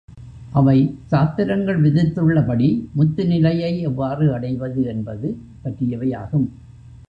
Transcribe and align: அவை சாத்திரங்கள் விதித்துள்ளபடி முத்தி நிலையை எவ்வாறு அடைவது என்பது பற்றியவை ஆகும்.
அவை 0.53 0.75
சாத்திரங்கள் 1.11 1.81
விதித்துள்ளபடி 1.81 2.69
முத்தி 2.93 3.23
நிலையை 3.25 3.81
எவ்வாறு 3.81 4.33
அடைவது 4.33 4.83
என்பது 4.85 5.29
பற்றியவை 5.63 6.13
ஆகும். 6.13 6.47